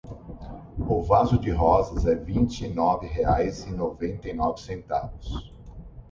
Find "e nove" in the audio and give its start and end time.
2.65-3.05, 4.27-4.59